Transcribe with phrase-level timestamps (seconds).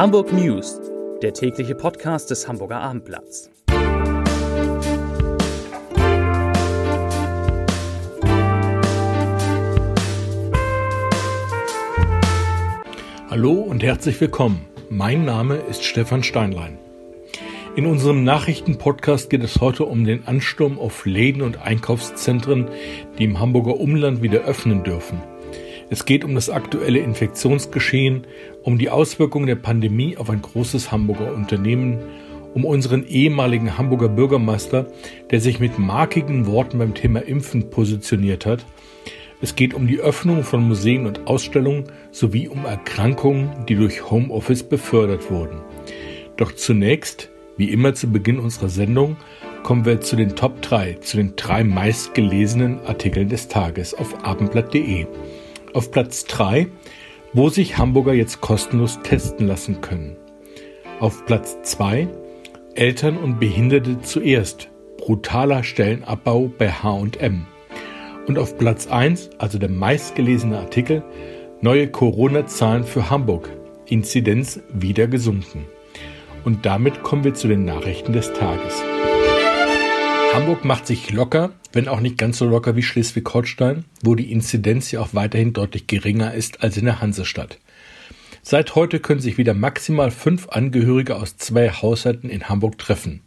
[0.00, 0.80] Hamburg News,
[1.20, 3.50] der tägliche Podcast des Hamburger Abendblatts.
[13.28, 14.64] Hallo und herzlich willkommen.
[14.88, 16.78] Mein Name ist Stefan Steinlein.
[17.76, 22.70] In unserem Nachrichtenpodcast geht es heute um den Ansturm auf Läden und Einkaufszentren,
[23.18, 25.20] die im Hamburger Umland wieder öffnen dürfen.
[25.92, 28.24] Es geht um das aktuelle Infektionsgeschehen,
[28.62, 31.98] um die Auswirkungen der Pandemie auf ein großes Hamburger Unternehmen,
[32.54, 34.86] um unseren ehemaligen Hamburger Bürgermeister,
[35.32, 38.64] der sich mit markigen Worten beim Thema Impfen positioniert hat.
[39.42, 44.62] Es geht um die Öffnung von Museen und Ausstellungen sowie um Erkrankungen, die durch Homeoffice
[44.62, 45.60] befördert wurden.
[46.36, 49.16] Doch zunächst wie immer zu Beginn unserer Sendung
[49.64, 55.06] kommen wir zu den Top 3, zu den drei meistgelesenen Artikeln des Tages auf abendblatt.de.
[55.72, 56.66] Auf Platz 3,
[57.32, 60.16] wo sich Hamburger jetzt kostenlos testen lassen können.
[60.98, 62.08] Auf Platz 2,
[62.74, 64.68] Eltern und Behinderte zuerst,
[64.98, 67.46] brutaler Stellenabbau bei H&M.
[68.26, 71.04] Und auf Platz 1, also der meistgelesene Artikel,
[71.60, 73.48] neue Corona-Zahlen für Hamburg,
[73.86, 75.66] Inzidenz wieder gesunken.
[76.44, 78.82] Und damit kommen wir zu den Nachrichten des Tages.
[80.32, 84.92] Hamburg macht sich locker, wenn auch nicht ganz so locker wie Schleswig-Holstein, wo die Inzidenz
[84.92, 87.58] ja auch weiterhin deutlich geringer ist als in der Hansestadt.
[88.42, 93.22] Seit heute können sich wieder maximal fünf Angehörige aus zwei Haushalten in Hamburg treffen.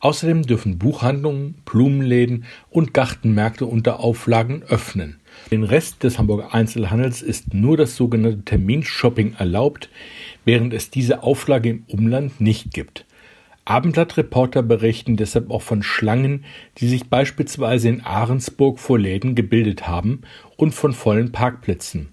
[0.00, 5.20] Außerdem dürfen Buchhandlungen, Blumenläden und Gartenmärkte unter Auflagen öffnen.
[5.50, 9.90] Den Rest des Hamburger Einzelhandels ist nur das sogenannte Terminshopping erlaubt,
[10.46, 13.04] während es diese Auflage im Umland nicht gibt.
[13.70, 16.44] Abendblattreporter berichten deshalb auch von Schlangen,
[16.78, 20.22] die sich beispielsweise in Ahrensburg vor Läden gebildet haben
[20.56, 22.08] und von vollen Parkplätzen.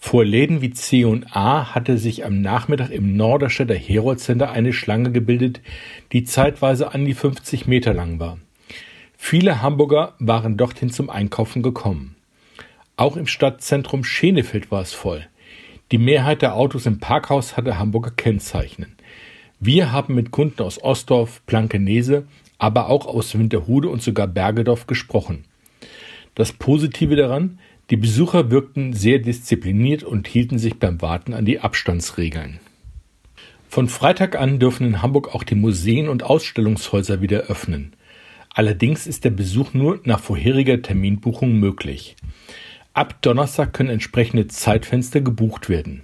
[0.00, 4.72] Vor Läden wie C und A hatte sich am Nachmittag im Norderstädter Herold Center eine
[4.72, 5.60] Schlange gebildet,
[6.10, 8.38] die zeitweise an die 50 Meter lang war.
[9.16, 12.16] Viele Hamburger waren dorthin zum Einkaufen gekommen.
[12.96, 15.24] Auch im Stadtzentrum Schenefeld war es voll.
[15.92, 18.96] Die Mehrheit der Autos im Parkhaus hatte Hamburger Kennzeichen.
[19.62, 22.24] Wir haben mit Kunden aus Ostdorf, Blankenese,
[22.56, 25.44] aber auch aus Winterhude und sogar Bergedorf gesprochen.
[26.34, 27.58] Das Positive daran,
[27.90, 32.58] die Besucher wirkten sehr diszipliniert und hielten sich beim Warten an die Abstandsregeln.
[33.68, 37.92] Von Freitag an dürfen in Hamburg auch die Museen und Ausstellungshäuser wieder öffnen.
[38.54, 42.16] Allerdings ist der Besuch nur nach vorheriger Terminbuchung möglich.
[42.94, 46.02] Ab Donnerstag können entsprechende Zeitfenster gebucht werden.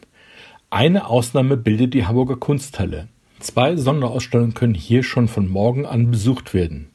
[0.68, 3.08] Eine Ausnahme bildet die Hamburger Kunsthalle.
[3.46, 6.88] Zwei Sonderausstellungen können hier schon von morgen an besucht werden.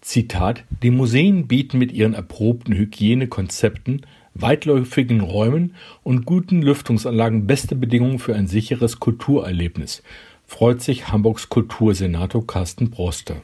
[0.00, 8.20] Zitat: Die Museen bieten mit ihren erprobten Hygienekonzepten, weitläufigen Räumen und guten Lüftungsanlagen beste Bedingungen
[8.20, 10.04] für ein sicheres Kulturerlebnis,
[10.46, 13.42] freut sich Hamburgs Kultursenator Carsten Broster.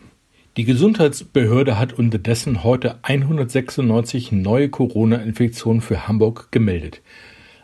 [0.57, 7.03] Die Gesundheitsbehörde hat unterdessen heute 196 neue Corona-Infektionen für Hamburg gemeldet.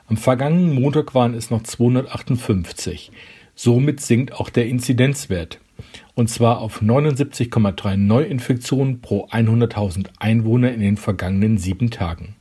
[0.08, 3.12] Am vergangenen Montag waren es noch 258.
[3.54, 5.60] Somit sinkt auch der Inzidenzwert.
[6.14, 12.36] Und zwar auf 79,3 Neuinfektionen pro 100.000 Einwohner in den vergangenen sieben Tagen.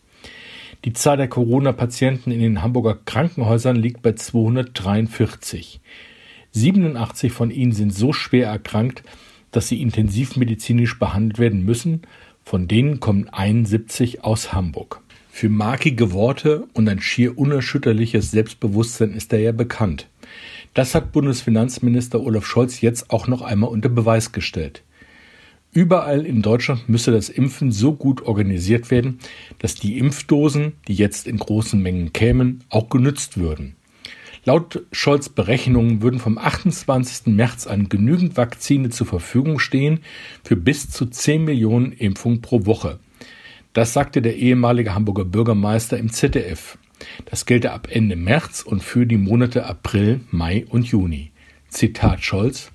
[0.85, 5.79] Die Zahl der Corona-Patienten in den Hamburger Krankenhäusern liegt bei 243.
[6.51, 9.03] 87 von ihnen sind so schwer erkrankt,
[9.51, 12.01] dass sie intensivmedizinisch behandelt werden müssen.
[12.43, 15.01] Von denen kommen 71 aus Hamburg.
[15.29, 20.07] Für markige Worte und ein schier unerschütterliches Selbstbewusstsein ist er ja bekannt.
[20.73, 24.83] Das hat Bundesfinanzminister Olaf Scholz jetzt auch noch einmal unter Beweis gestellt.
[25.71, 29.19] Überall in Deutschland müsse das Impfen so gut organisiert werden,
[29.59, 33.75] dass die Impfdosen, die jetzt in großen Mengen kämen, auch genützt würden.
[34.45, 37.27] Laut Scholz Berechnungen würden vom 28.
[37.27, 40.01] März an genügend Vakzine zur Verfügung stehen
[40.43, 42.99] für bis zu 10 Millionen Impfungen pro Woche.
[43.73, 46.77] Das sagte der ehemalige Hamburger Bürgermeister im ZDF.
[47.25, 51.31] Das gelte ab Ende März und für die Monate April, Mai und Juni.
[51.69, 52.71] Zitat Scholz.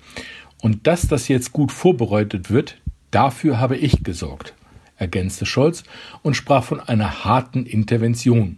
[0.61, 2.77] Und dass das jetzt gut vorbereitet wird,
[3.11, 4.53] dafür habe ich gesorgt,
[4.97, 5.83] ergänzte Scholz
[6.21, 8.57] und sprach von einer harten Intervention.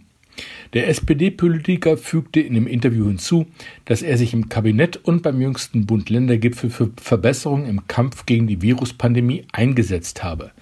[0.72, 3.46] Der SPD-Politiker fügte in dem Interview hinzu,
[3.84, 8.62] dass er sich im Kabinett und beim jüngsten Bund-Länder-Gipfel für Verbesserungen im Kampf gegen die
[8.62, 10.52] Viruspandemie eingesetzt habe.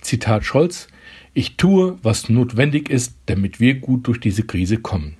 [0.00, 0.86] Zitat Scholz
[1.36, 5.16] Ich tue, was notwendig ist, damit wir gut durch diese Krise kommen.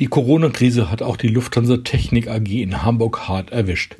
[0.00, 3.96] Die Corona-Krise hat auch die Lufthansa Technik AG in Hamburg hart erwischt.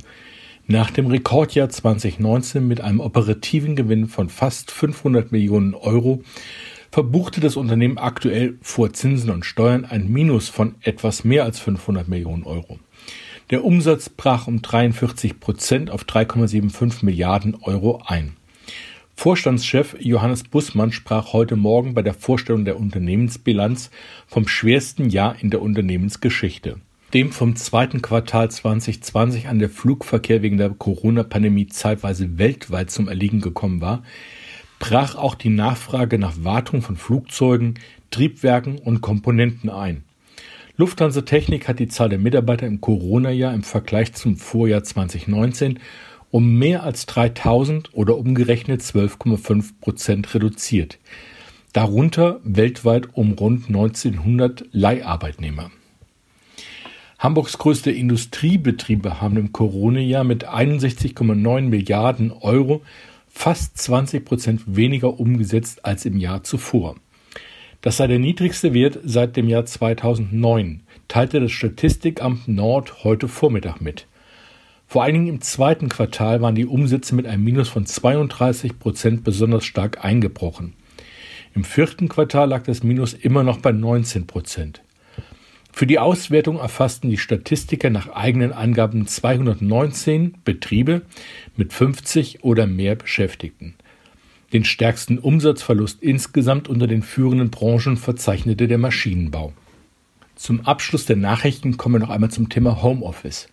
[0.66, 6.22] Nach dem Rekordjahr 2019 mit einem operativen Gewinn von fast 500 Millionen Euro
[6.90, 12.08] verbuchte das Unternehmen aktuell vor Zinsen und Steuern ein Minus von etwas mehr als 500
[12.08, 12.78] Millionen Euro.
[13.50, 18.34] Der Umsatz brach um 43 Prozent auf 3,75 Milliarden Euro ein.
[19.22, 23.92] Vorstandschef Johannes Bussmann sprach heute Morgen bei der Vorstellung der Unternehmensbilanz
[24.26, 26.80] vom schwersten Jahr in der Unternehmensgeschichte.
[27.14, 33.40] Dem vom zweiten Quartal 2020 an der Flugverkehr wegen der Corona-Pandemie zeitweise weltweit zum Erliegen
[33.40, 34.02] gekommen war,
[34.80, 37.74] brach auch die Nachfrage nach Wartung von Flugzeugen,
[38.10, 40.02] Triebwerken und Komponenten ein.
[40.76, 45.78] Lufthansa Technik hat die Zahl der Mitarbeiter im Corona-Jahr im Vergleich zum Vorjahr 2019
[46.32, 50.98] um mehr als 3000 oder umgerechnet 12,5 Prozent reduziert.
[51.74, 55.70] Darunter weltweit um rund 1900 Leiharbeitnehmer.
[57.18, 62.82] Hamburgs größte Industriebetriebe haben im Corona-Jahr mit 61,9 Milliarden Euro
[63.28, 66.96] fast 20 Prozent weniger umgesetzt als im Jahr zuvor.
[67.82, 73.82] Das sei der niedrigste Wert seit dem Jahr 2009, teilte das Statistikamt Nord heute Vormittag
[73.82, 74.06] mit.
[74.92, 79.24] Vor allen Dingen im zweiten Quartal waren die Umsätze mit einem Minus von 32 Prozent
[79.24, 80.74] besonders stark eingebrochen.
[81.54, 84.82] Im vierten Quartal lag das Minus immer noch bei 19 Prozent.
[85.72, 91.00] Für die Auswertung erfassten die Statistiker nach eigenen Angaben 219 Betriebe
[91.56, 93.76] mit 50 oder mehr Beschäftigten.
[94.52, 99.54] Den stärksten Umsatzverlust insgesamt unter den führenden Branchen verzeichnete der Maschinenbau.
[100.34, 103.48] Zum Abschluss der Nachrichten kommen wir noch einmal zum Thema Homeoffice.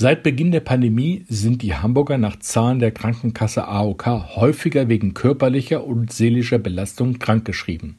[0.00, 5.82] Seit Beginn der Pandemie sind die Hamburger nach Zahlen der Krankenkasse AOK häufiger wegen körperlicher
[5.84, 7.98] und seelischer Belastung krankgeschrieben.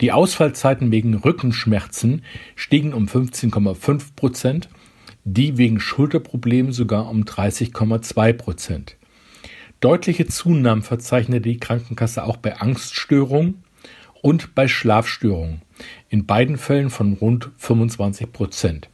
[0.00, 2.22] Die Ausfallzeiten wegen Rückenschmerzen
[2.56, 4.68] stiegen um 15,5 Prozent,
[5.22, 8.96] die wegen Schulterproblemen sogar um 30,2 Prozent.
[9.78, 13.62] Deutliche Zunahmen verzeichnete die Krankenkasse auch bei Angststörungen
[14.22, 15.62] und bei Schlafstörungen,
[16.08, 18.88] in beiden Fällen von rund 25 Prozent.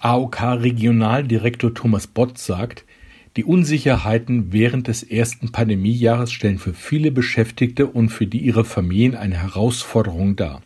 [0.00, 2.84] AOK-Regionaldirektor Thomas Bott sagt,
[3.36, 9.14] die Unsicherheiten während des ersten Pandemiejahres stellen für viele Beschäftigte und für die ihre Familien
[9.14, 10.62] eine Herausforderung dar.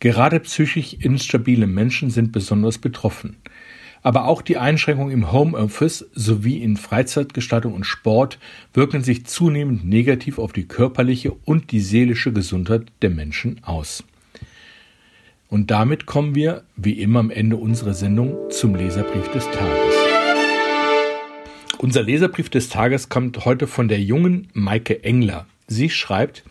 [0.00, 3.36] Gerade psychisch instabile Menschen sind besonders betroffen.
[4.02, 8.38] Aber auch die Einschränkungen im Homeoffice sowie in Freizeitgestaltung und Sport
[8.74, 14.02] wirken sich zunehmend negativ auf die körperliche und die seelische Gesundheit der Menschen aus.
[15.52, 19.94] Und damit kommen wir, wie immer am Ende unserer Sendung, zum Leserbrief des Tages.
[21.76, 25.44] Unser Leserbrief des Tages kommt heute von der jungen Maike Engler.
[25.66, 26.42] Sie schreibt,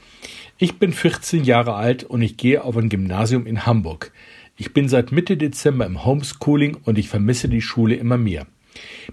[0.59, 4.11] ich bin 14 Jahre alt und ich gehe auf ein Gymnasium in Hamburg.
[4.55, 8.45] Ich bin seit Mitte Dezember im Homeschooling und ich vermisse die Schule immer mehr.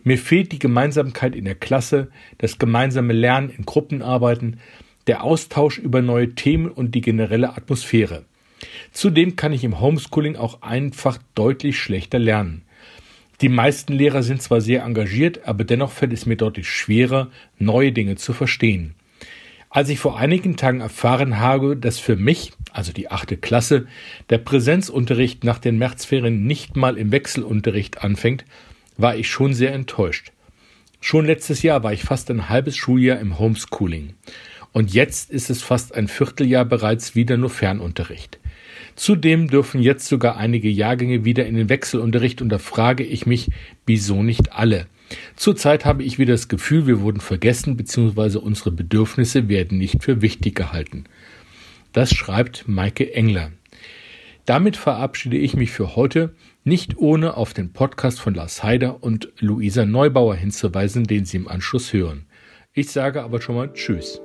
[0.04, 4.60] Mir fehlt die Gemeinsamkeit in der Klasse, das gemeinsame Lernen in Gruppenarbeiten,
[5.06, 8.26] der Austausch über neue Themen und die generelle Atmosphäre.
[8.92, 12.62] Zudem kann ich im Homeschooling auch einfach deutlich schlechter lernen.
[13.40, 17.92] Die meisten Lehrer sind zwar sehr engagiert, aber dennoch fällt es mir deutlich schwerer, neue
[17.92, 18.94] Dinge zu verstehen.
[19.70, 23.86] Als ich vor einigen Tagen erfahren habe, dass für mich, also die achte Klasse,
[24.30, 28.44] der Präsenzunterricht nach den Märzferien nicht mal im Wechselunterricht anfängt,
[28.96, 30.32] war ich schon sehr enttäuscht.
[31.00, 34.14] Schon letztes Jahr war ich fast ein halbes Schuljahr im Homeschooling.
[34.72, 38.38] Und jetzt ist es fast ein Vierteljahr bereits wieder nur Fernunterricht.
[38.98, 43.48] Zudem dürfen jetzt sogar einige Jahrgänge wieder in den Wechselunterricht und da frage ich mich,
[43.86, 44.88] wieso nicht alle?
[45.36, 48.38] Zurzeit habe ich wieder das Gefühl, wir wurden vergessen bzw.
[48.38, 51.04] unsere Bedürfnisse werden nicht für wichtig gehalten.
[51.92, 53.52] Das schreibt Maike Engler.
[54.46, 59.32] Damit verabschiede ich mich für heute, nicht ohne auf den Podcast von Lars Heider und
[59.38, 62.26] Luisa Neubauer hinzuweisen, den Sie im Anschluss hören.
[62.72, 64.20] Ich sage aber schon mal Tschüss.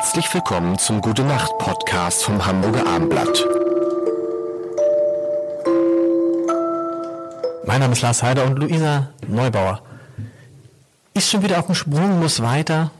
[0.00, 3.44] Herzlich willkommen zum Gute Nacht Podcast vom Hamburger Abendblatt.
[7.66, 9.82] Mein Name ist Lars Heider und Luisa Neubauer.
[11.14, 12.92] Ist schon wieder auf dem Sprung, muss weiter.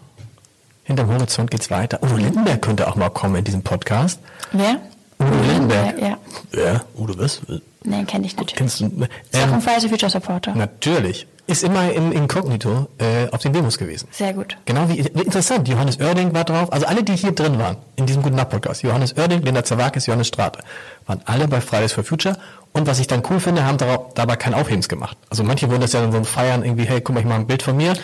[0.82, 2.02] Hinterm Horizont geht's weiter.
[2.02, 4.18] Udo Lindenberg könnte auch mal kommen in diesem Podcast.
[4.50, 4.80] Wer?
[5.20, 5.98] Udo Lindenberg.
[6.00, 6.18] Ja.
[6.52, 7.40] Ja, Udo was?
[7.84, 8.54] Nein, kenne ich natürlich.
[8.56, 8.84] Kennst du?
[8.86, 9.08] Ähm,
[9.54, 10.54] ein Fridays for Future Supporter.
[10.54, 11.26] natürlich.
[11.46, 14.06] Ist immer im Inkognito äh, auf den Demos gewesen.
[14.10, 14.58] Sehr gut.
[14.66, 15.66] Genau wie interessant.
[15.66, 16.70] Johannes Oerding war drauf.
[16.70, 18.82] Also alle, die hier drin waren, in diesem guten Nacht-Podcast.
[18.82, 20.58] Johannes Oerding, Linda Zawakis, Johannes Strate.
[21.06, 22.36] Waren alle bei Fridays for Future.
[22.74, 25.16] Und was ich dann cool finde, haben darauf, dabei kein Aufhebens gemacht.
[25.30, 27.46] Also manche wollen das ja dann so feiern, irgendwie, hey, guck mal, ich mache ein
[27.46, 27.94] Bild von mir.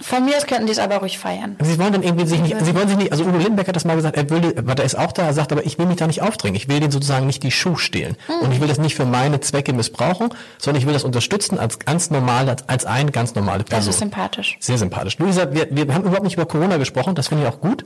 [0.00, 1.56] Von mir aus könnten die es aber ruhig feiern.
[1.60, 3.84] Sie wollen dann irgendwie sich nicht, Sie wollen sich nicht, also Udo Lindenberg hat das
[3.84, 5.96] mal gesagt, er will, weil er ist auch da, er sagt, aber ich will mich
[5.96, 6.56] da nicht aufdrängen.
[6.56, 8.16] Ich will den sozusagen nicht die Schuh stehlen.
[8.26, 8.40] Hm.
[8.46, 11.78] Und ich will das nicht für meine Zwecke missbrauchen, sondern ich will das unterstützen als
[11.78, 13.90] ganz normal, als, als eine ganz normale Das Person.
[13.90, 14.56] ist sympathisch.
[14.60, 15.18] Sehr sympathisch.
[15.18, 17.84] Luisa, wir, wir haben überhaupt nicht über Corona gesprochen, das finde ich auch gut.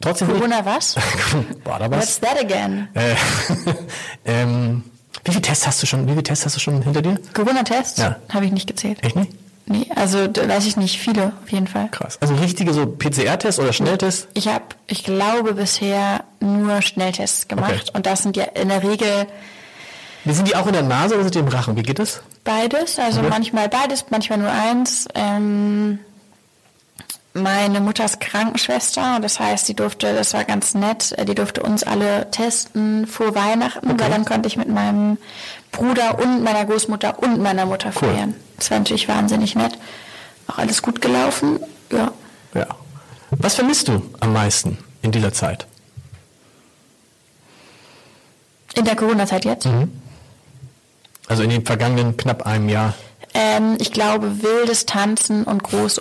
[0.00, 0.94] Trotzdem Corona was?
[1.64, 2.20] war da What's was?
[2.20, 2.88] that again?
[2.94, 3.14] Äh,
[4.24, 4.84] ähm,
[5.24, 7.18] wie viele Tests hast du schon, wie viele Tests hast du schon hinter dir?
[7.34, 7.98] Corona-Tests?
[7.98, 8.16] Ja.
[8.32, 8.98] Habe ich nicht gezählt.
[9.02, 9.32] Echt nicht?
[9.70, 11.88] Nee, also da weiß ich nicht, viele auf jeden Fall.
[11.90, 12.16] Krass.
[12.22, 14.26] Also richtige so PCR-Tests oder Schnelltests?
[14.34, 17.72] Ich habe, ich glaube, bisher nur Schnelltests gemacht.
[17.88, 17.90] Okay.
[17.94, 19.26] Und das sind ja in der Regel
[20.24, 21.76] Wie sind die auch in der Nase oder sind die im Rachen?
[21.76, 22.22] Wie geht das?
[22.44, 22.98] beides.
[22.98, 23.28] Also Okay.
[23.28, 25.06] manchmal beides, manchmal nur eins.
[25.14, 25.98] Ähm,
[27.34, 31.62] meine Mutter ist Krankenschwester, das heißt, sie durfte, das war ganz nett, äh, die durfte
[31.62, 35.18] uns alle testen vor Weihnachten, weil dann konnte ich mit meinem
[35.72, 38.10] Bruder und meiner Großmutter und meiner Mutter Cool.
[38.14, 38.34] feiern.
[38.56, 39.78] Das war natürlich wahnsinnig nett.
[40.46, 41.60] Auch alles gut gelaufen.
[41.92, 42.12] Ja.
[42.54, 42.66] Ja.
[43.30, 45.66] Was vermisst du am meisten in dieser Zeit?
[48.74, 49.68] In der Corona-Zeit jetzt.
[51.26, 52.94] Also in den vergangenen knapp einem Jahr.
[53.34, 55.98] Ähm, ich glaube, wildes Tanzen und ist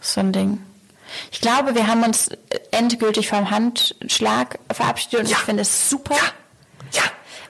[0.00, 0.58] So ein Ding.
[1.30, 2.30] Ich glaube, wir haben uns
[2.70, 6.16] endgültig vom Handschlag verabschiedet und ich finde es super.
[6.92, 7.02] Ja.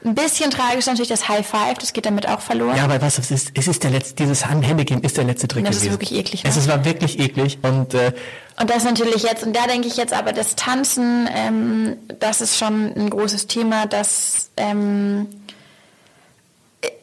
[0.04, 2.76] Ein bisschen tragisch ist natürlich das High Five, das geht damit auch verloren.
[2.76, 5.46] Ja, aber was es ist, es ist der letzte, dieses Hand- Händegeben ist der letzte
[5.46, 5.94] Trick Das ist gewesen.
[6.00, 6.50] wirklich eklig, ne?
[6.50, 8.12] Es ist, war wirklich eklig und äh,
[8.58, 12.58] Und das natürlich jetzt, und da denke ich jetzt aber, das Tanzen, ähm, das ist
[12.58, 15.28] schon ein großes Thema, das ähm,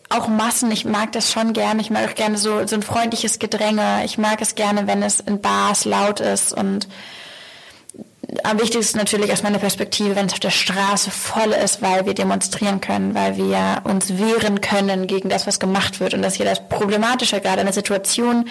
[0.09, 3.39] auch Massen, ich mag das schon gerne, ich mag auch gerne so, so ein freundliches
[3.39, 6.87] Gedränge, ich mag es gerne, wenn es in Bars laut ist und
[8.43, 12.13] am wichtigsten natürlich aus meiner Perspektive, wenn es auf der Straße voll ist, weil wir
[12.13, 16.13] demonstrieren können, weil wir uns wehren können gegen das, was gemacht wird.
[16.13, 18.45] Und das ja das Problematische gerade in der Situation.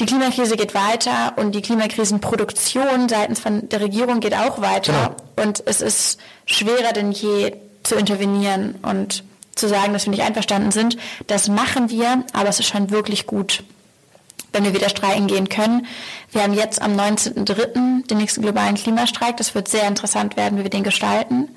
[0.00, 5.16] Die Klimakrise geht weiter und die Klimakrisenproduktion seitens von der Regierung geht auch weiter.
[5.36, 10.70] Und es ist schwerer denn je zu intervenieren und zu sagen, dass wir nicht einverstanden
[10.70, 10.96] sind.
[11.26, 13.64] Das machen wir, aber es ist schon wirklich gut
[14.52, 15.86] wenn wir wieder streiken gehen können.
[16.30, 18.06] Wir haben jetzt am 19.03.
[18.06, 19.36] den nächsten globalen Klimastreik.
[19.36, 21.48] Das wird sehr interessant werden, wie wir den gestalten.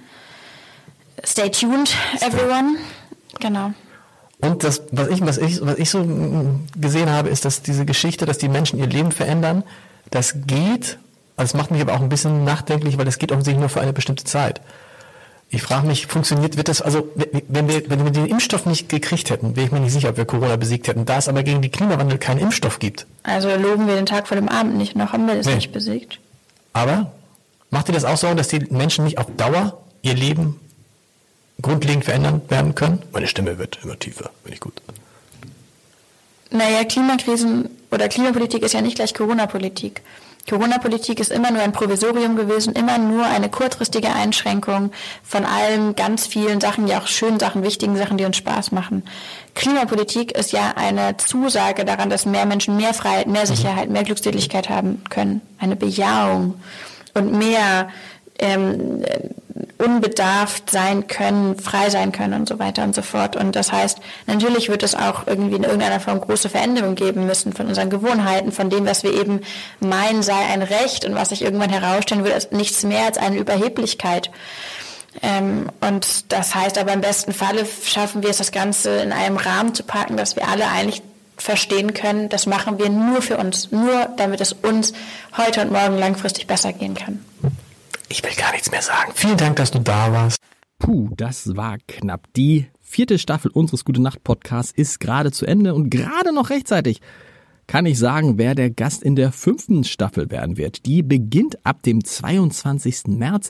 [1.24, 2.78] Stay tuned, everyone.
[3.40, 3.72] Genau.
[4.42, 6.06] Und das, was ich, was ich, was ich so
[6.78, 9.64] gesehen habe, ist, dass diese Geschichte, dass die Menschen ihr Leben verändern,
[10.12, 11.00] das geht,
[11.38, 13.82] also es macht mich aber auch ein bisschen nachdenklich, weil das geht offensichtlich nur für
[13.82, 14.62] eine bestimmte Zeit.
[15.56, 17.08] Ich frage mich, funktioniert, wird das, also
[17.48, 20.18] wenn wir, wenn wir den Impfstoff nicht gekriegt hätten, wäre ich mir nicht sicher, ob
[20.18, 21.06] wir Corona besiegt hätten.
[21.06, 23.06] Da es aber gegen den Klimawandel keinen Impfstoff gibt.
[23.24, 25.56] Also loben wir den Tag vor dem Abend nicht, noch haben wir das Nee.
[25.56, 26.20] nicht besiegt.
[26.74, 27.14] Aber
[27.70, 30.60] macht dir das auch Sorgen, dass die Menschen nicht auf Dauer ihr Leben
[31.62, 33.02] grundlegend verändern werden können?
[33.14, 34.74] Meine Stimme wird immer tiefer, finde ich gut.
[36.52, 40.02] Naja, Klimakrisen oder Klimapolitik ist ja nicht gleich Corona-Politik.
[40.48, 44.92] Corona-Politik ist immer nur ein Provisorium gewesen, immer nur eine kurzfristige Einschränkung
[45.24, 49.04] von allen ganz vielen Sachen, ja auch schönen Sachen, wichtigen Sachen, die uns Spaß machen.
[49.56, 54.70] Klimapolitik ist ja eine Zusage daran, dass mehr Menschen mehr Freiheit, mehr Sicherheit, mehr Glückseligkeit
[54.70, 55.42] haben können.
[55.58, 56.56] Eine Bejahung
[57.16, 57.90] und mehr
[58.40, 59.04] ähm,
[59.78, 63.36] unbedarft sein können, frei sein können und so weiter und so fort.
[63.36, 67.54] Und das heißt, natürlich wird es auch irgendwie in irgendeiner Form große Veränderungen geben müssen
[67.54, 69.42] von unseren Gewohnheiten, von dem, was wir eben
[69.80, 73.38] meinen, sei ein Recht und was sich irgendwann herausstellen wird, als nichts mehr als eine
[73.38, 74.32] Überheblichkeit.
[75.22, 79.38] Ähm, und das heißt aber im besten Falle schaffen wir es, das Ganze in einem
[79.38, 81.02] Rahmen zu packen, dass wir alle eigentlich
[81.38, 84.94] verstehen können, das machen wir nur für uns, nur damit es uns
[85.36, 87.24] heute und morgen langfristig besser gehen kann.
[88.10, 89.12] Ich will gar nichts mehr sagen.
[89.16, 90.38] Vielen Dank, dass du da warst.
[90.80, 92.28] Puh, das war knapp.
[92.36, 97.02] Die vierte Staffel unseres Gute Nacht Podcasts ist gerade zu Ende und gerade noch rechtzeitig
[97.68, 100.86] kann ich sagen, wer der Gast in der fünften Staffel werden wird.
[100.86, 103.08] Die beginnt ab dem 22.
[103.08, 103.50] März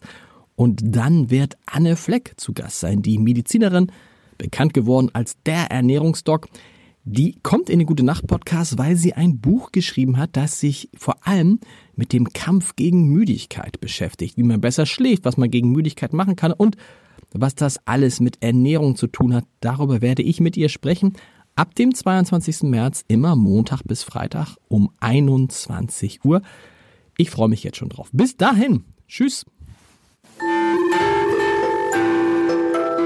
[0.56, 3.92] und dann wird Anne Fleck zu Gast sein, die Medizinerin,
[4.38, 6.48] bekannt geworden als der Ernährungsdoc.
[7.08, 10.90] Die kommt in den Gute Nacht Podcast, weil sie ein Buch geschrieben hat, das sich
[10.98, 11.60] vor allem
[11.96, 16.36] mit dem Kampf gegen Müdigkeit beschäftigt, wie man besser schläft, was man gegen Müdigkeit machen
[16.36, 16.78] kann und
[17.32, 19.46] was das alles mit Ernährung zu tun hat.
[19.60, 21.14] Darüber werde ich mit ihr sprechen.
[21.56, 22.64] Ab dem 22.
[22.64, 26.42] März immer Montag bis Freitag um 21 Uhr.
[27.18, 28.10] Ich freue mich jetzt schon drauf.
[28.14, 28.84] Bis dahin.
[29.08, 29.46] Tschüss.